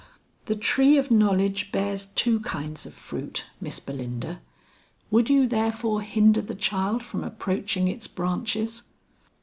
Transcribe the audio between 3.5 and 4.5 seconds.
Miss Belinda;